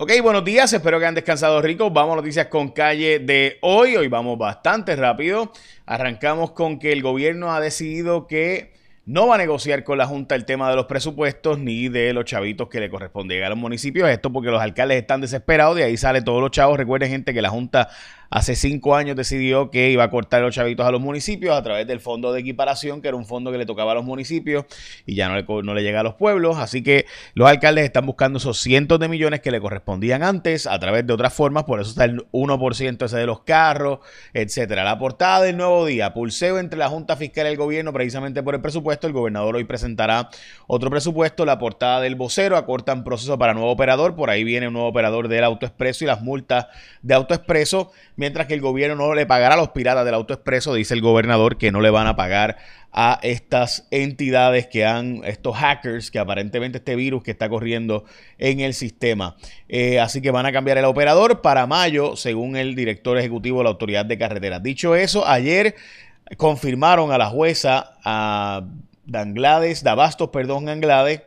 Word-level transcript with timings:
Ok, 0.00 0.12
buenos 0.22 0.44
días, 0.44 0.72
espero 0.72 1.00
que 1.00 1.06
hayan 1.06 1.16
descansado 1.16 1.60
ricos. 1.60 1.92
Vamos 1.92 2.12
a 2.12 2.16
noticias 2.18 2.46
con 2.46 2.68
calle 2.68 3.18
de 3.18 3.58
hoy. 3.62 3.96
Hoy 3.96 4.06
vamos 4.06 4.38
bastante 4.38 4.94
rápido. 4.94 5.50
Arrancamos 5.86 6.52
con 6.52 6.78
que 6.78 6.92
el 6.92 7.02
gobierno 7.02 7.52
ha 7.52 7.58
decidido 7.58 8.28
que 8.28 8.74
no 9.06 9.26
va 9.26 9.34
a 9.34 9.38
negociar 9.38 9.82
con 9.82 9.98
la 9.98 10.06
Junta 10.06 10.36
el 10.36 10.44
tema 10.44 10.70
de 10.70 10.76
los 10.76 10.86
presupuestos 10.86 11.58
ni 11.58 11.88
de 11.88 12.12
los 12.12 12.26
chavitos 12.26 12.68
que 12.68 12.78
le 12.78 12.88
corresponden 12.88 13.42
a 13.42 13.48
los 13.48 13.58
municipios. 13.58 14.08
Esto 14.08 14.32
porque 14.32 14.50
los 14.50 14.62
alcaldes 14.62 14.98
están 14.98 15.20
desesperados, 15.20 15.74
de 15.74 15.82
ahí 15.82 15.96
sale 15.96 16.22
todos 16.22 16.40
los 16.40 16.52
chavos. 16.52 16.78
Recuerden, 16.78 17.10
gente, 17.10 17.34
que 17.34 17.42
la 17.42 17.50
Junta 17.50 17.88
hace 18.30 18.54
cinco 18.56 18.94
años 18.94 19.16
decidió 19.16 19.70
que 19.70 19.90
iba 19.90 20.04
a 20.04 20.10
cortar 20.10 20.42
los 20.42 20.54
chavitos 20.54 20.86
a 20.86 20.90
los 20.90 21.00
municipios 21.00 21.56
a 21.56 21.62
través 21.62 21.86
del 21.86 22.00
fondo 22.00 22.32
de 22.32 22.40
equiparación, 22.40 23.00
que 23.00 23.08
era 23.08 23.16
un 23.16 23.26
fondo 23.26 23.50
que 23.50 23.58
le 23.58 23.66
tocaba 23.66 23.92
a 23.92 23.94
los 23.94 24.04
municipios 24.04 24.64
y 25.06 25.14
ya 25.14 25.28
no 25.28 25.36
le, 25.36 25.44
no 25.62 25.74
le 25.74 25.82
llega 25.82 26.00
a 26.00 26.02
los 26.02 26.14
pueblos. 26.14 26.58
Así 26.58 26.82
que 26.82 27.06
los 27.34 27.48
alcaldes 27.48 27.84
están 27.84 28.06
buscando 28.06 28.38
esos 28.38 28.58
cientos 28.58 28.98
de 29.00 29.08
millones 29.08 29.40
que 29.40 29.50
le 29.50 29.60
correspondían 29.60 30.22
antes 30.22 30.66
a 30.66 30.78
través 30.78 31.06
de 31.06 31.12
otras 31.12 31.32
formas. 31.32 31.64
Por 31.64 31.80
eso 31.80 31.90
está 31.90 32.04
el 32.04 32.26
1% 32.32 33.04
ese 33.04 33.16
de 33.16 33.26
los 33.26 33.40
carros, 33.40 34.00
etcétera. 34.34 34.84
La 34.84 34.98
portada 34.98 35.42
del 35.42 35.56
nuevo 35.56 35.86
día, 35.86 36.12
pulseo 36.12 36.58
entre 36.58 36.78
la 36.78 36.88
Junta 36.88 37.16
Fiscal 37.16 37.46
y 37.46 37.50
el 37.50 37.56
gobierno 37.56 37.92
precisamente 37.92 38.42
por 38.42 38.54
el 38.54 38.60
presupuesto. 38.60 39.06
El 39.06 39.12
gobernador 39.12 39.56
hoy 39.56 39.64
presentará 39.64 40.28
otro 40.66 40.90
presupuesto. 40.90 41.44
La 41.44 41.58
portada 41.58 42.00
del 42.00 42.14
vocero 42.14 42.56
acortan 42.56 43.04
proceso 43.04 43.38
para 43.38 43.54
nuevo 43.54 43.70
operador. 43.70 44.14
Por 44.14 44.30
ahí 44.30 44.44
viene 44.44 44.68
un 44.68 44.74
nuevo 44.74 44.88
operador 44.88 45.28
del 45.28 45.44
autoexpreso 45.44 46.04
y 46.04 46.06
las 46.06 46.20
multas 46.20 46.66
de 47.02 47.14
autoexpreso 47.14 47.92
mientras 48.18 48.48
que 48.48 48.54
el 48.54 48.60
gobierno 48.60 48.96
no 48.96 49.14
le 49.14 49.24
pagará 49.26 49.54
a 49.54 49.56
los 49.56 49.70
piratas 49.70 50.04
del 50.04 50.14
autoexpreso, 50.14 50.74
dice 50.74 50.92
el 50.92 51.00
gobernador 51.00 51.56
que 51.56 51.72
no 51.72 51.80
le 51.80 51.88
van 51.88 52.08
a 52.08 52.16
pagar 52.16 52.58
a 52.92 53.20
estas 53.22 53.86
entidades 53.92 54.66
que 54.66 54.84
han, 54.84 55.22
estos 55.24 55.56
hackers, 55.56 56.10
que 56.10 56.18
aparentemente 56.18 56.78
este 56.78 56.96
virus 56.96 57.22
que 57.22 57.30
está 57.30 57.48
corriendo 57.48 58.04
en 58.38 58.58
el 58.58 58.74
sistema. 58.74 59.36
Eh, 59.68 60.00
así 60.00 60.20
que 60.20 60.32
van 60.32 60.46
a 60.46 60.52
cambiar 60.52 60.78
el 60.78 60.84
operador 60.84 61.42
para 61.42 61.66
mayo, 61.66 62.16
según 62.16 62.56
el 62.56 62.74
director 62.74 63.16
ejecutivo 63.16 63.58
de 63.58 63.64
la 63.64 63.70
Autoridad 63.70 64.04
de 64.04 64.18
Carreteras. 64.18 64.62
Dicho 64.62 64.96
eso, 64.96 65.26
ayer 65.26 65.76
confirmaron 66.36 67.12
a 67.12 67.18
la 67.18 67.26
jueza, 67.26 67.92
a 68.04 68.66
Danglades, 69.04 69.84
Dabastos, 69.84 70.30
perdón, 70.30 70.68
Anglades, 70.68 71.22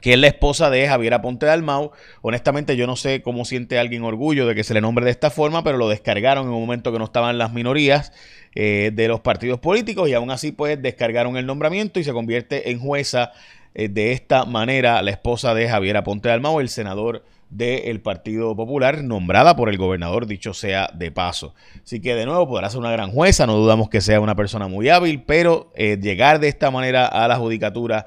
que 0.00 0.12
es 0.12 0.18
la 0.18 0.28
esposa 0.28 0.70
de 0.70 0.86
Javier 0.86 1.14
Aponte 1.14 1.46
Dalmau. 1.46 1.92
Honestamente, 2.22 2.76
yo 2.76 2.86
no 2.86 2.96
sé 2.96 3.22
cómo 3.22 3.44
siente 3.44 3.78
alguien 3.78 4.04
orgullo 4.04 4.46
de 4.46 4.54
que 4.54 4.64
se 4.64 4.74
le 4.74 4.80
nombre 4.80 5.04
de 5.04 5.10
esta 5.10 5.30
forma, 5.30 5.64
pero 5.64 5.76
lo 5.76 5.88
descargaron 5.88 6.46
en 6.46 6.52
un 6.52 6.60
momento 6.60 6.92
que 6.92 6.98
no 6.98 7.04
estaban 7.04 7.38
las 7.38 7.52
minorías 7.52 8.12
eh, 8.54 8.90
de 8.94 9.08
los 9.08 9.20
partidos 9.20 9.60
políticos 9.60 10.08
y 10.08 10.14
aún 10.14 10.30
así, 10.30 10.52
pues, 10.52 10.80
descargaron 10.80 11.36
el 11.36 11.46
nombramiento 11.46 12.00
y 12.00 12.04
se 12.04 12.12
convierte 12.12 12.70
en 12.70 12.78
jueza 12.78 13.32
eh, 13.74 13.88
de 13.88 14.12
esta 14.12 14.44
manera 14.44 15.02
la 15.02 15.10
esposa 15.10 15.54
de 15.54 15.68
Javier 15.68 15.96
Aponte 15.96 16.28
Dalmau, 16.28 16.60
el 16.60 16.68
senador 16.68 17.24
del 17.50 18.00
Partido 18.00 18.54
Popular, 18.54 19.02
nombrada 19.02 19.56
por 19.56 19.70
el 19.70 19.78
gobernador, 19.78 20.26
dicho 20.26 20.52
sea 20.52 20.90
de 20.94 21.10
paso. 21.10 21.54
Así 21.82 22.00
que 22.00 22.14
de 22.14 22.26
nuevo 22.26 22.46
podrá 22.46 22.68
ser 22.68 22.80
una 22.80 22.90
gran 22.90 23.10
jueza, 23.10 23.46
no 23.46 23.54
dudamos 23.54 23.88
que 23.88 24.00
sea 24.00 24.20
una 24.20 24.34
persona 24.34 24.68
muy 24.68 24.88
hábil, 24.90 25.22
pero 25.22 25.72
eh, 25.74 25.98
llegar 26.00 26.40
de 26.40 26.48
esta 26.48 26.70
manera 26.70 27.06
a 27.06 27.26
la 27.26 27.36
judicatura 27.36 28.06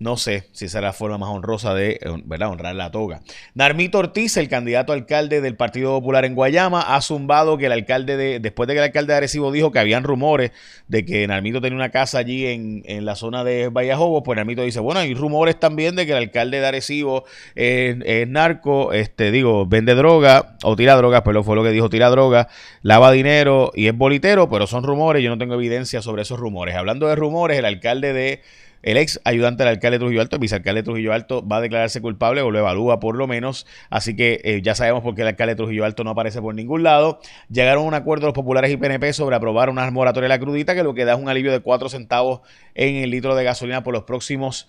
no 0.00 0.16
sé 0.16 0.48
si 0.52 0.64
esa 0.64 0.78
es 0.78 0.82
la 0.82 0.94
forma 0.94 1.18
más 1.18 1.28
honrosa 1.28 1.74
de 1.74 2.00
eh, 2.00 2.44
honrar 2.44 2.74
la 2.74 2.90
toga. 2.90 3.20
Narmito 3.54 3.98
Ortiz, 3.98 4.38
el 4.38 4.48
candidato 4.48 4.94
alcalde 4.94 5.42
del 5.42 5.56
Partido 5.56 5.90
Popular 5.90 6.24
en 6.24 6.34
Guayama, 6.34 6.80
ha 6.80 7.02
zumbado 7.02 7.58
que 7.58 7.66
el 7.66 7.72
alcalde 7.72 8.16
de, 8.16 8.40
después 8.40 8.66
de 8.66 8.72
que 8.72 8.78
el 8.78 8.84
alcalde 8.84 9.12
de 9.12 9.18
Arecibo 9.18 9.52
dijo 9.52 9.70
que 9.70 9.78
habían 9.78 10.02
rumores 10.02 10.52
de 10.88 11.04
que 11.04 11.26
Narmito 11.26 11.60
tenía 11.60 11.76
una 11.76 11.90
casa 11.90 12.16
allí 12.16 12.46
en, 12.46 13.04
la 13.04 13.14
zona 13.14 13.44
de 13.44 13.68
Vallajobo, 13.68 14.22
pues 14.22 14.36
Narmito 14.36 14.62
dice, 14.62 14.80
bueno, 14.80 15.00
hay 15.00 15.12
rumores 15.12 15.60
también 15.60 15.96
de 15.96 16.06
que 16.06 16.12
el 16.12 16.18
alcalde 16.18 16.60
de 16.60 16.66
Arecibo 16.66 17.24
es, 17.54 18.26
narco, 18.26 18.94
este, 18.94 19.30
digo, 19.30 19.66
vende 19.66 19.94
droga, 19.94 20.56
o 20.62 20.76
tira 20.76 20.96
drogas, 20.96 21.20
pero 21.26 21.44
fue 21.44 21.56
lo 21.56 21.62
que 21.62 21.72
dijo, 21.72 21.90
tira 21.90 22.08
droga, 22.08 22.48
lava 22.80 23.12
dinero 23.12 23.70
y 23.74 23.86
es 23.86 23.96
bolitero, 23.96 24.48
pero 24.48 24.66
son 24.66 24.82
rumores, 24.82 25.22
yo 25.22 25.28
no 25.28 25.36
tengo 25.36 25.54
evidencia 25.54 26.00
sobre 26.00 26.22
esos 26.22 26.40
rumores. 26.40 26.74
Hablando 26.74 27.06
de 27.06 27.16
rumores, 27.16 27.58
el 27.58 27.66
alcalde 27.66 28.14
de 28.14 28.42
el 28.82 28.96
ex 28.96 29.20
ayudante 29.24 29.62
del 29.62 29.74
alcalde 29.74 29.96
de 29.96 30.00
Trujillo 30.00 30.20
Alto, 30.20 30.36
el 30.36 30.40
vicealcalde 30.40 30.80
de 30.80 30.84
Trujillo 30.84 31.12
Alto, 31.12 31.46
va 31.46 31.56
a 31.56 31.60
declararse 31.60 32.00
culpable 32.00 32.40
o 32.42 32.50
lo 32.50 32.58
evalúa 32.58 33.00
por 33.00 33.16
lo 33.16 33.26
menos. 33.26 33.66
Así 33.90 34.16
que 34.16 34.40
eh, 34.44 34.60
ya 34.62 34.74
sabemos 34.74 35.02
por 35.02 35.14
qué 35.14 35.22
el 35.22 35.28
alcalde 35.28 35.54
de 35.54 35.56
Trujillo 35.56 35.84
Alto 35.84 36.04
no 36.04 36.10
aparece 36.10 36.40
por 36.40 36.54
ningún 36.54 36.82
lado. 36.82 37.20
Llegaron 37.50 37.84
a 37.84 37.88
un 37.88 37.94
acuerdo 37.94 38.26
los 38.26 38.34
populares 38.34 38.70
y 38.70 38.76
PNP 38.76 39.12
sobre 39.12 39.36
aprobar 39.36 39.70
una 39.70 39.90
moratoria 39.90 40.24
de 40.24 40.36
la 40.36 40.38
crudita 40.38 40.74
que 40.74 40.82
lo 40.82 40.94
que 40.94 41.04
da 41.04 41.14
es 41.14 41.18
un 41.18 41.28
alivio 41.28 41.52
de 41.52 41.60
4 41.60 41.88
centavos 41.88 42.40
en 42.74 42.96
el 42.96 43.10
litro 43.10 43.34
de 43.34 43.44
gasolina 43.44 43.82
por 43.82 43.92
los 43.92 44.04
próximos 44.04 44.68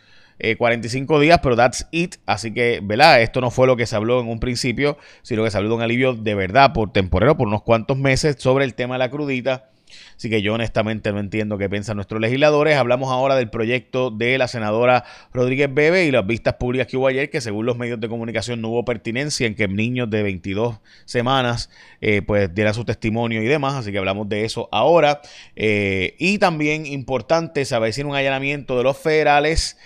45 0.58 1.18
eh, 1.18 1.24
días, 1.24 1.40
pero 1.42 1.56
that's 1.56 1.88
it. 1.92 2.16
Así 2.26 2.54
que, 2.54 2.80
¿verdad? 2.84 3.22
Esto 3.22 3.42
no 3.42 3.52
fue 3.52 3.68
lo 3.68 3.78
que 3.78 3.86
se 3.86 3.96
habló 3.96 4.20
en 4.22 4.28
un 4.28 4.40
principio, 4.40 4.98
sino 5.22 5.44
que 5.44 5.52
se 5.52 5.58
habló 5.58 5.70
de 5.70 5.76
un 5.76 5.82
alivio 5.82 6.14
de 6.14 6.36
verdad 6.36 6.74
por 6.74 6.92
temporero, 6.92 7.38
por 7.38 7.48
unos 7.48 7.62
cuantos 7.62 7.98
meses, 7.98 8.38
sobre 8.40 8.66
el 8.66 8.74
tema 8.74 8.96
de 8.96 9.00
la 9.00 9.12
crudita. 9.12 9.71
Así 10.16 10.30
que 10.30 10.42
yo 10.42 10.54
honestamente 10.54 11.12
no 11.12 11.20
entiendo 11.20 11.58
qué 11.58 11.70
piensan 11.70 11.96
nuestros 11.96 12.20
legisladores. 12.20 12.76
Hablamos 12.76 13.12
ahora 13.12 13.36
del 13.36 13.50
proyecto 13.50 14.12
de 14.12 14.38
la 14.38 14.48
senadora 14.48 15.06
Rodríguez 15.34 15.74
Bebe 15.74 16.06
y 16.06 16.12
las 16.12 16.26
vistas 16.26 16.56
públicas 16.56 16.88
que 16.88 16.98
hubo 16.98 17.08
ayer, 17.08 17.30
que 17.30 17.42
según 17.42 17.66
los 17.66 17.78
medios 17.78 18.00
de 18.00 18.10
comunicación 18.10 18.62
no 18.62 18.70
hubo 18.70 18.84
pertinencia 18.84 19.48
en 19.48 19.56
que 19.56 19.68
niños 19.68 20.10
de 20.10 20.24
22 20.24 20.80
semanas 21.06 21.70
eh, 22.02 22.22
pues 22.22 22.54
dieran 22.54 22.74
su 22.74 22.84
testimonio 22.84 23.42
y 23.42 23.48
demás. 23.48 23.76
Así 23.76 23.92
que 23.92 23.98
hablamos 24.00 24.28
de 24.28 24.46
eso 24.46 24.68
ahora. 24.72 25.22
Eh, 25.56 26.16
y 26.20 26.40
también 26.40 26.86
importante, 26.86 27.64
se 27.66 27.78
va 27.78 27.88
un 28.06 28.16
allanamiento 28.16 28.78
de 28.78 28.84
los 28.84 28.98
federales 28.98 29.78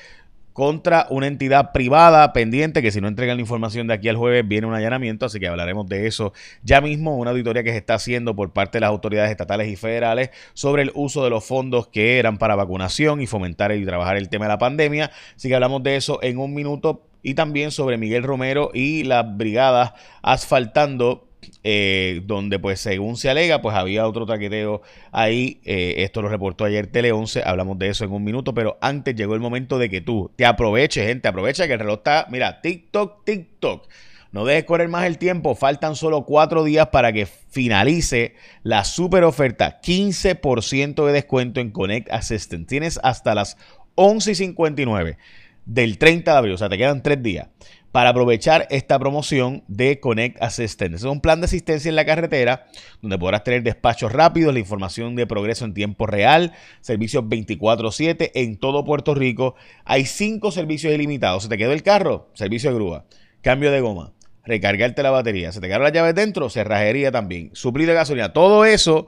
contra 0.55 1.05
una 1.09 1.27
entidad 1.27 1.73
privada 1.73 2.31
pendiente 2.31 2.81
que 2.81 2.89
si 2.89 3.01
no 3.01 3.09
entregan 3.09 3.35
la 3.35 3.41
información 3.41 3.88
de 3.88 3.93
aquí 3.93 4.07
al 4.07 4.16
jueves 4.16 4.47
viene 4.47 4.66
un 4.66 4.73
allanamiento, 4.73 5.25
así 5.25 5.38
que 5.38 5.49
hablaremos 5.49 5.85
de 5.88 6.07
eso 6.07 6.31
ya 6.63 6.79
mismo, 6.79 7.17
una 7.17 7.31
auditoría 7.31 7.61
que 7.61 7.71
se 7.71 7.77
está 7.77 7.95
haciendo 7.95 8.38
por 8.38 8.53
parte 8.53 8.77
de 8.77 8.79
las 8.79 8.89
autoridades 8.89 9.31
estatales 9.31 9.67
y 9.67 9.75
federales 9.75 10.29
sobre 10.53 10.83
el 10.83 10.94
uso 10.95 11.25
de 11.25 11.29
los 11.29 11.44
fondos 11.44 11.88
que 11.88 12.19
eran 12.19 12.38
para 12.38 12.55
vacunación 12.55 13.19
y 13.19 13.27
fomentar 13.27 13.75
y 13.75 13.83
trabajar 13.83 14.15
el 14.15 14.29
tema 14.29 14.45
de 14.45 14.49
la 14.49 14.57
pandemia, 14.57 15.11
así 15.35 15.49
que 15.49 15.55
hablamos 15.55 15.83
de 15.83 15.97
eso 15.97 16.19
en 16.23 16.38
un 16.38 16.53
minuto. 16.53 17.05
Y 17.21 17.33
también 17.33 17.71
sobre 17.71 17.97
Miguel 17.97 18.23
Romero 18.23 18.69
y 18.71 19.03
las 19.03 19.25
brigadas 19.35 19.94
asfaltando 20.21 21.27
eh, 21.63 22.22
donde 22.25 22.59
pues 22.59 22.79
según 22.79 23.17
se 23.17 23.29
alega, 23.29 23.61
pues 23.61 23.75
había 23.75 24.07
otro 24.07 24.25
traqueteo 24.25 24.81
ahí. 25.11 25.59
Eh, 25.63 25.95
esto 25.97 26.22
lo 26.22 26.29
reportó 26.29 26.66
ayer 26.66 26.88
Tele 26.88 27.11
11, 27.11 27.44
hablamos 27.45 27.79
de 27.79 27.89
eso 27.89 28.06
en 28.06 28.11
un 28.11 28.23
minuto, 28.23 28.53
pero 28.53 28.78
antes 28.81 29.16
llegó 29.16 29.33
el 29.35 29.41
momento 29.41 29.78
de 29.79 29.89
que 29.89 30.01
tú 30.01 30.31
te 30.35 30.45
aproveches, 30.45 31.06
gente, 31.06 31.28
aprovecha 31.28 31.67
que 31.67 31.73
el 31.73 31.79
reloj 31.79 31.97
está, 31.97 32.28
mira, 32.29 32.61
TikTok, 32.61 33.23
TikTok. 33.25 33.88
No 34.31 34.44
dejes 34.44 34.66
correr 34.66 34.89
más 34.89 35.06
el 35.06 35.17
tiempo, 35.17 35.56
faltan 35.56 35.95
solo 35.95 36.25
cuatro 36.25 36.66
días 36.66 36.88
para 36.88 37.13
que 37.13 37.25
finalice 37.25 38.35
la 38.63 38.83
super 38.83 39.23
oferta, 39.23 39.79
15% 39.81 41.06
de 41.06 41.13
descuento 41.13 41.62
en 41.62 41.72
Connect 41.72 42.12
Assistant. 42.12 42.67
Tienes 42.67 43.00
hasta 43.01 43.33
las 43.33 43.57
11.59 43.95 45.17
del 45.66 45.97
30 45.97 46.31
de 46.31 46.38
abril, 46.38 46.53
o 46.53 46.57
sea, 46.57 46.67
te 46.67 46.77
quedan 46.77 47.01
tres 47.01 47.23
días 47.23 47.47
para 47.95 48.09
aprovechar 48.09 48.67
esta 48.72 49.00
promoción 49.00 49.63
de 49.69 50.01
Connect 50.01 50.44
Assistant. 50.44 50.95
Es 50.95 51.03
un 51.03 51.22
plan 51.22 51.39
de 51.39 51.45
asistencia 51.45 51.88
en 51.88 51.95
la 51.95 52.06
carretera 52.06 52.66
donde 53.01 53.17
podrás 53.17 53.45
tener 53.45 53.63
despachos 53.63 54.11
rápidos, 54.11 54.53
la 54.53 54.59
información 54.59 55.16
de 55.16 55.25
progreso 55.25 55.63
en 55.63 55.73
tiempo 55.73 56.06
real, 56.06 56.51
servicios 56.81 57.23
24/7 57.23 58.33
en 58.35 58.57
todo 58.57 58.83
Puerto 58.83 59.16
Rico. 59.16 59.56
Hay 59.85 60.06
cinco 60.06 60.51
servicios 60.51 60.94
ilimitados. 60.94 61.44
¿Se 61.44 61.47
te 61.47 61.57
quedó 61.57 61.72
el 61.72 61.83
carro? 61.83 62.28
Servicio 62.33 62.69
de 62.69 62.75
grúa, 62.75 63.06
cambio 63.39 63.72
de 63.72 63.79
goma, 63.79 64.12
recargarte 64.44 65.01
la 65.01 65.12
batería. 65.12 65.53
¿Se 65.53 65.62
te 65.62 65.67
quedaron 65.67 65.85
las 65.85 65.94
llaves 65.94 66.16
dentro? 66.16 66.50
Cerrajería 66.50 67.13
también. 67.13 67.51
Suplir 67.53 67.88
de 67.88 67.94
gasolina. 67.94 68.33
Todo 68.33 68.66
eso 68.66 69.07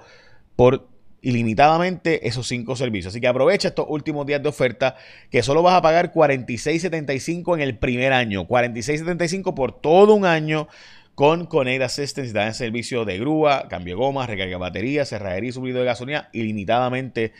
por 0.55 0.87
ilimitadamente 1.27 2.25
esos 2.25 2.47
cinco 2.47 2.77
servicios. 2.77 3.11
Así 3.11 3.19
que 3.19 3.27
aprovecha 3.27 3.67
estos 3.67 3.85
últimos 3.89 4.25
días 4.25 4.41
de 4.41 4.47
oferta 4.47 4.95
que 5.29 5.43
solo 5.43 5.61
vas 5.61 5.75
a 5.75 5.81
pagar 5.81 6.13
46.75 6.13 7.55
en 7.55 7.61
el 7.61 7.77
primer 7.77 8.13
año, 8.13 8.47
46.75 8.47 9.53
por 9.53 9.73
todo 9.73 10.13
un 10.13 10.25
año 10.25 10.69
con 11.15 11.45
Connect 11.45 11.83
Assistance, 11.83 12.31
dan 12.31 12.53
servicio 12.53 13.03
de 13.03 13.17
grúa, 13.19 13.67
cambio 13.67 13.95
de 13.95 13.99
gomas, 13.99 14.29
recarga 14.29 14.51
de 14.51 14.57
baterías, 14.57 15.09
cerrajería 15.09 15.49
y 15.49 15.51
suplido 15.51 15.79
de 15.79 15.85
gasolina 15.85 16.29
ilimitadamente. 16.31 17.33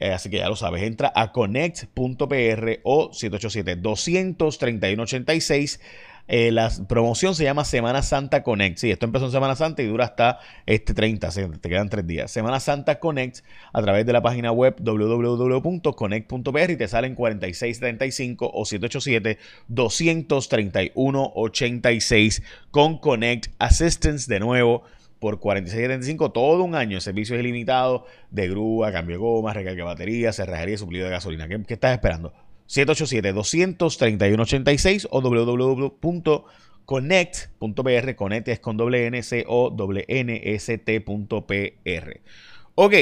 Eh, 0.00 0.12
así 0.12 0.28
que 0.28 0.36
ya 0.38 0.48
lo 0.50 0.56
sabes, 0.56 0.82
entra 0.82 1.10
a 1.14 1.32
connect.pr 1.32 2.80
o 2.82 3.10
787 3.10 3.76
231 3.76 5.02
86 5.02 5.80
eh, 6.26 6.50
la 6.52 6.70
promoción 6.88 7.34
se 7.34 7.44
llama 7.44 7.64
Semana 7.64 8.02
Santa 8.02 8.42
Connect. 8.42 8.78
Sí, 8.78 8.90
esto 8.90 9.04
empezó 9.04 9.26
en 9.26 9.32
Semana 9.32 9.56
Santa 9.56 9.82
y 9.82 9.86
dura 9.86 10.06
hasta 10.06 10.38
este 10.64 10.94
30, 10.94 11.28
te 11.60 11.68
quedan 11.68 11.88
tres 11.90 12.06
días. 12.06 12.30
Semana 12.30 12.60
Santa 12.60 12.98
Connect 12.98 13.44
a 13.72 13.82
través 13.82 14.06
de 14.06 14.12
la 14.12 14.22
página 14.22 14.50
web 14.50 14.76
www.connect.pr 14.80 16.70
y 16.70 16.76
te 16.76 16.88
salen 16.88 17.14
4635 17.14 18.50
o 18.52 18.64
787 18.64 19.38
231 19.68 21.32
86 21.34 22.42
con 22.70 22.98
Connect 22.98 23.52
Assistance 23.58 24.32
de 24.32 24.40
nuevo 24.40 24.84
por 25.18 25.40
46.75 25.40 26.32
todo 26.32 26.64
un 26.64 26.74
año. 26.74 26.98
Ilimitados 27.04 28.02
de 28.30 28.48
grúa, 28.48 28.92
cambio 28.92 29.16
de 29.16 29.20
goma, 29.20 29.52
recarga 29.52 29.76
de 29.76 29.82
batería, 29.82 30.32
cerrajería 30.32 30.74
y 30.74 30.78
suplido 30.78 31.06
de 31.06 31.12
gasolina. 31.12 31.48
¿Qué 31.48 31.74
estás 31.74 31.92
esperando? 31.92 32.32
787-231-86 32.66 35.06
o 35.10 35.20
www 35.20 35.92
connect.pr, 36.84 38.14
connect 38.14 38.48
es 38.48 38.60
con 38.60 38.76
doble 38.76 39.06
N, 39.06 39.22
C 39.22 39.44
O 39.48 39.74
N 40.08 40.40
S 40.44 40.78
T.pr. 40.78 42.20
Ok, 42.74 42.94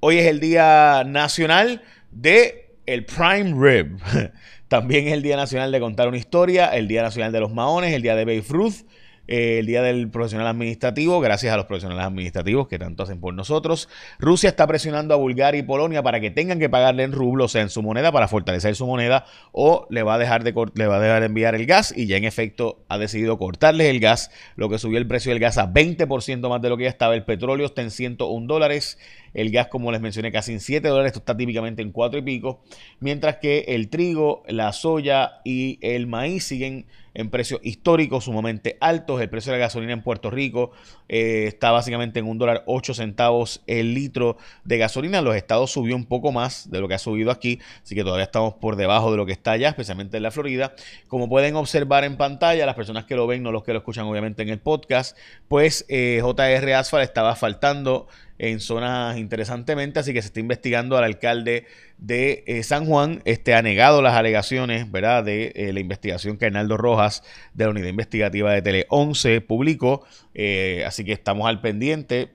hoy 0.00 0.18
es 0.18 0.26
el 0.26 0.40
Día 0.40 1.04
Nacional 1.04 1.82
de 2.10 2.76
el 2.86 3.04
Prime 3.04 3.54
Rib. 3.56 3.98
También 4.68 5.08
es 5.08 5.12
el 5.12 5.22
Día 5.22 5.36
Nacional 5.36 5.72
de 5.72 5.80
contar 5.80 6.08
una 6.08 6.16
historia, 6.16 6.68
el 6.68 6.88
Día 6.88 7.02
Nacional 7.02 7.32
de 7.32 7.40
los 7.40 7.52
Maones, 7.52 7.92
el 7.92 8.02
Día 8.02 8.16
de 8.16 8.24
Babe 8.24 8.44
Ruth, 8.48 8.86
eh, 9.26 9.58
el 9.60 9.66
Día 9.66 9.82
del 9.82 10.10
Profesional 10.10 10.46
Administrativo, 10.46 11.20
gracias 11.20 11.52
a 11.52 11.56
los 11.56 11.66
profesionales 11.66 12.04
administrativos 12.04 12.68
que 12.68 12.78
tanto 12.78 13.02
hacen 13.02 13.20
por 13.20 13.34
nosotros. 13.34 13.88
Rusia 14.18 14.48
está 14.48 14.66
presionando 14.66 15.14
a 15.14 15.16
Bulgaria 15.16 15.58
y 15.58 15.62
Polonia 15.62 16.02
para 16.02 16.20
que 16.20 16.30
tengan 16.30 16.58
que 16.58 16.68
pagarle 16.68 17.04
en 17.04 17.12
rublos, 17.12 17.46
o 17.46 17.48
sea, 17.48 17.62
en 17.62 17.70
su 17.70 17.82
moneda, 17.82 18.12
para 18.12 18.28
fortalecer 18.28 18.76
su 18.76 18.86
moneda, 18.86 19.24
o 19.52 19.86
le 19.90 20.02
va 20.02 20.14
a 20.14 20.18
dejar 20.18 20.44
de, 20.44 20.54
le 20.74 20.86
va 20.86 20.96
a 20.96 21.00
dejar 21.00 21.20
de 21.20 21.26
enviar 21.26 21.54
el 21.54 21.66
gas, 21.66 21.94
y 21.96 22.06
ya 22.06 22.16
en 22.16 22.24
efecto 22.24 22.84
ha 22.88 22.98
decidido 22.98 23.38
cortarles 23.38 23.88
el 23.88 24.00
gas, 24.00 24.30
lo 24.56 24.68
que 24.68 24.78
subió 24.78 24.98
el 24.98 25.06
precio 25.06 25.32
del 25.32 25.40
gas 25.40 25.58
a 25.58 25.72
20% 25.72 26.48
más 26.48 26.60
de 26.60 26.68
lo 26.68 26.76
que 26.76 26.84
ya 26.84 26.90
estaba. 26.90 27.14
El 27.14 27.24
petróleo 27.24 27.66
está 27.66 27.82
en 27.82 27.90
101 27.90 28.46
dólares. 28.46 28.98
El 29.34 29.50
gas, 29.50 29.68
como 29.68 29.92
les 29.92 30.00
mencioné, 30.00 30.32
casi 30.32 30.52
en 30.52 30.60
7 30.60 30.88
dólares. 30.88 31.10
Esto 31.10 31.18
está 31.18 31.36
típicamente 31.36 31.82
en 31.82 31.90
4 31.90 32.20
y 32.20 32.22
pico. 32.22 32.62
Mientras 33.00 33.36
que 33.36 33.64
el 33.68 33.90
trigo, 33.90 34.42
la 34.48 34.72
soya 34.72 35.40
y 35.44 35.78
el 35.82 36.06
maíz 36.06 36.44
siguen 36.44 36.86
en 37.14 37.30
precios 37.30 37.60
históricos 37.62 38.24
sumamente 38.24 38.76
altos. 38.80 39.20
El 39.20 39.30
precio 39.30 39.52
de 39.52 39.58
la 39.58 39.66
gasolina 39.66 39.92
en 39.92 40.02
Puerto 40.02 40.30
Rico 40.30 40.72
eh, 41.08 41.44
está 41.46 41.70
básicamente 41.70 42.18
en 42.18 42.26
un 42.26 42.38
dólar 42.38 42.64
8 42.66 42.94
centavos 42.94 43.62
el 43.66 43.94
litro 43.94 44.36
de 44.64 44.78
gasolina. 44.78 45.22
los 45.22 45.36
estados 45.36 45.70
subió 45.70 45.96
un 45.96 46.04
poco 46.04 46.32
más 46.32 46.70
de 46.70 46.80
lo 46.80 46.88
que 46.88 46.94
ha 46.94 46.98
subido 46.98 47.30
aquí, 47.30 47.60
así 47.82 47.94
que 47.94 48.02
todavía 48.02 48.24
estamos 48.24 48.54
por 48.54 48.76
debajo 48.76 49.10
de 49.10 49.16
lo 49.16 49.26
que 49.26 49.32
está 49.32 49.52
allá, 49.52 49.68
especialmente 49.68 50.16
en 50.16 50.24
la 50.24 50.30
Florida. 50.30 50.74
Como 51.08 51.28
pueden 51.28 51.56
observar 51.56 52.04
en 52.04 52.16
pantalla, 52.16 52.66
las 52.66 52.74
personas 52.74 53.04
que 53.04 53.14
lo 53.14 53.26
ven, 53.26 53.42
no 53.42 53.52
los 53.52 53.62
que 53.62 53.72
lo 53.72 53.78
escuchan 53.78 54.06
obviamente 54.06 54.42
en 54.42 54.48
el 54.48 54.58
podcast, 54.58 55.16
pues 55.48 55.86
eh, 55.88 56.20
JR 56.20 56.74
Asphalt 56.74 57.04
estaba 57.04 57.36
faltando 57.36 58.08
en 58.38 58.60
zonas 58.60 59.16
interesantemente, 59.16 60.00
así 60.00 60.12
que 60.12 60.22
se 60.22 60.26
está 60.26 60.40
investigando 60.40 60.96
al 60.96 61.04
alcalde 61.04 61.66
de 61.98 62.44
eh, 62.46 62.62
San 62.62 62.86
Juan, 62.86 63.22
este 63.24 63.54
ha 63.54 63.62
negado 63.62 64.02
las 64.02 64.14
alegaciones, 64.14 64.90
¿verdad?, 64.90 65.24
de 65.24 65.52
eh, 65.54 65.72
la 65.72 65.80
investigación 65.80 66.36
que 66.36 66.46
Arnaldo 66.46 66.76
Rojas 66.76 67.22
de 67.54 67.64
la 67.64 67.70
Unidad 67.70 67.88
Investigativa 67.88 68.52
de 68.52 68.62
Tele 68.62 68.86
11 68.88 69.40
publicó, 69.40 70.04
eh, 70.34 70.84
así 70.86 71.04
que 71.04 71.12
estamos 71.12 71.48
al 71.48 71.60
pendiente 71.60 72.30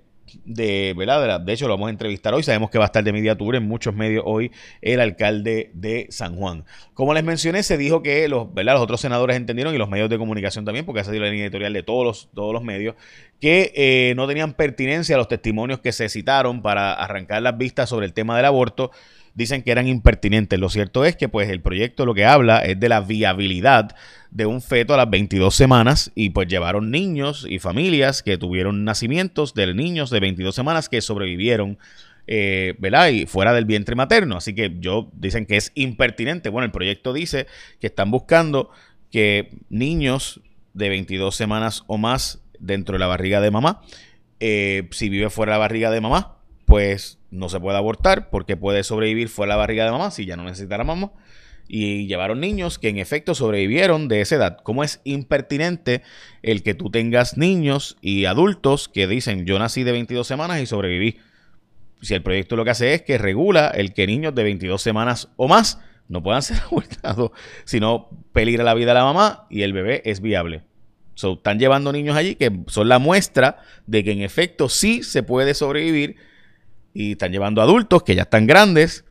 de, 0.46 0.94
¿verdad? 0.98 1.40
De, 1.42 1.54
hecho, 1.54 1.68
lo 1.68 1.74
vamos 1.74 1.88
a 1.88 1.92
entrevistar 1.92 2.34
hoy. 2.34 2.44
Sabemos 2.44 2.70
que 2.70 2.78
va 2.78 2.86
a 2.86 2.88
estar 2.88 3.04
de 3.04 3.12
media 3.12 3.38
tour 3.38 3.56
en 3.56 3.68
muchos 3.68 3.94
medios 3.94 4.24
hoy 4.26 4.52
el 4.82 5.00
alcalde 5.00 5.72
de 5.74 6.08
San 6.10 6.36
Juan. 6.36 6.66
Como 6.94 7.14
les 7.14 7.24
mencioné, 7.24 7.64
se 7.64 7.78
dijo 7.78 8.02
que 8.04 8.28
los, 8.28 8.54
¿verdad? 8.54 8.74
los 8.74 8.84
otros 8.84 9.02
senadores 9.02 9.38
entendieron 9.38 9.74
y 9.74 9.78
los 9.78 9.90
medios 9.90 10.10
de 10.10 10.18
comunicación 10.18 10.66
también, 10.66 10.86
porque 10.86 11.02
ha 11.02 11.04
sido 11.04 11.20
la 11.20 11.30
línea 11.30 11.46
editorial 11.46 11.74
de 11.74 11.84
todos 11.84 12.06
los, 12.06 12.30
todos 12.34 12.54
los 12.54 12.64
medios, 12.64 12.96
que 13.40 13.72
eh, 13.76 14.14
no 14.16 14.28
tenían 14.28 14.54
pertinencia 14.54 15.18
los 15.18 15.28
testimonios 15.28 15.80
que 15.80 15.92
se 15.92 16.10
citaron 16.10 16.62
para 16.62 16.94
arrancar 16.94 17.42
las 17.42 17.58
vistas 17.58 17.90
sobre 17.90 18.06
el 18.06 18.14
tema 18.14 18.36
del 18.36 18.46
aborto 18.46 18.92
dicen 19.40 19.64
que 19.64 19.72
eran 19.72 19.88
impertinentes. 19.88 20.60
Lo 20.60 20.70
cierto 20.70 21.06
es 21.06 21.16
que 21.16 21.30
pues 21.30 21.50
el 21.50 21.62
proyecto 21.62 22.06
lo 22.06 22.14
que 22.14 22.26
habla 22.26 22.60
es 22.60 22.78
de 22.78 22.90
la 22.90 23.00
viabilidad 23.00 23.96
de 24.32 24.46
un 24.46 24.62
feto 24.62 24.94
a 24.94 24.98
las 24.98 25.10
22 25.10 25.56
semanas 25.56 26.12
y 26.14 26.32
pues 26.32 26.50
llevaron 26.50 26.92
niños 26.92 27.48
y 27.50 27.58
familias 27.60 28.22
que 28.22 28.38
tuvieron 28.38 28.84
nacimientos 28.84 29.54
de 29.54 29.74
niños 29.74 30.10
de 30.10 30.20
22 30.20 30.54
semanas 30.54 30.90
que 30.90 31.02
sobrevivieron. 31.02 31.80
Eh, 32.28 32.76
¿verdad? 32.78 33.08
Y 33.08 33.26
fuera 33.26 33.54
del 33.54 33.66
vientre 33.66 33.96
materno. 33.96 34.36
Así 34.38 34.54
que 34.54 34.76
yo 34.80 35.10
dicen 35.14 35.46
que 35.46 35.56
es 35.56 35.72
impertinente. 35.74 36.50
Bueno, 36.50 36.66
el 36.66 36.72
proyecto 36.72 37.14
dice 37.14 37.48
que 37.80 37.88
están 37.88 38.12
buscando 38.12 38.70
que 39.10 39.58
niños 39.70 40.42
de 40.74 40.90
22 40.90 41.34
semanas 41.34 41.86
o 41.88 41.98
más 41.98 42.44
dentro 42.60 42.94
de 42.94 43.00
la 43.00 43.08
barriga 43.08 43.40
de 43.42 43.50
mamá, 43.50 43.82
eh, 44.42 44.90
si 44.92 45.10
vive 45.10 45.30
fuera 45.30 45.54
de 45.54 45.56
la 45.56 45.60
barriga 45.60 45.90
de 45.90 46.02
mamá, 46.02 46.38
pues 46.66 47.19
no 47.32 47.50
se 47.50 47.60
puede 47.60 47.78
abortar 47.78 48.30
porque 48.30 48.58
puede 48.58 48.84
sobrevivir 48.84 49.30
fuera 49.30 49.52
la 49.52 49.58
barriga 49.58 49.86
de 49.86 49.92
mamá 49.92 50.12
si 50.12 50.26
ya 50.26 50.36
no 50.36 50.44
necesitara 50.44 50.84
mamá. 50.84 51.12
Y 51.72 52.08
llevaron 52.08 52.40
niños 52.40 52.80
que 52.80 52.90
en 52.90 52.98
efecto 52.98 53.36
sobrevivieron 53.36 54.08
de 54.08 54.22
esa 54.22 54.36
edad. 54.36 54.58
¿Cómo 54.64 54.84
es 54.84 55.02
impertinente 55.04 56.02
el 56.42 56.64
que 56.64 56.74
tú 56.74 56.90
tengas 56.90 57.38
niños 57.38 57.98
y 58.02 58.26
adultos 58.26 58.90
que 58.90 59.06
dicen 59.06 59.46
yo 59.46 59.60
nací 59.60 59.84
de 59.84 59.92
22 59.92 60.26
semanas 60.26 60.62
y 60.62 60.66
sobreviví? 60.66 61.20
Si 62.02 62.16
el 62.16 62.24
proyecto 62.24 62.56
lo 62.56 62.66
que 62.66 62.72
hace 62.72 62.94
es 62.96 63.04
que 63.04 63.20
regula 63.20 63.68
el 63.68 63.94
que 63.94 64.08
niños 64.08 64.34
de 64.34 64.44
22 64.44 64.82
semanas 64.82 65.30
o 65.36 65.48
más 65.48 65.80
no 66.08 66.24
puedan 66.24 66.42
ser 66.44 66.58
abortados, 66.60 67.32
sino 67.66 68.10
peligra 68.34 68.64
la 68.64 68.74
vida 68.74 68.88
de 68.88 68.94
la 68.96 69.06
mamá 69.06 69.46
y 69.52 69.62
el 69.62 69.74
bebé 69.74 70.02
es 70.06 70.22
viable. 70.22 70.64
So, 71.14 71.34
están 71.34 71.60
llevando 71.60 71.92
niños 71.92 72.16
allí 72.16 72.36
que 72.36 72.62
son 72.68 72.90
la 72.90 72.98
muestra 72.98 73.58
de 73.86 74.04
que 74.04 74.12
en 74.12 74.22
efecto 74.22 74.70
sí 74.70 75.04
se 75.04 75.22
puede 75.22 75.54
sobrevivir 75.54 76.16
y 77.00 77.14
están 77.14 77.32
llevando 77.32 77.62
adultos 77.62 78.04
que 78.04 78.14
ya 78.14 78.24
están 78.24 78.46
grandes, 78.46 79.06